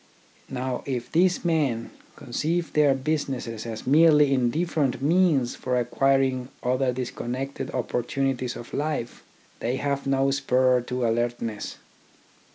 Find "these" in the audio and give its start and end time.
1.11-1.45